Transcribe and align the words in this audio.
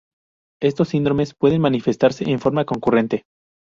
Estos 0.63 0.89
síndromes 0.89 1.35
pueden 1.35 1.61
manifestarse 1.61 2.27
en 2.27 2.39
forma 2.39 2.65
concurrente. 2.65 3.25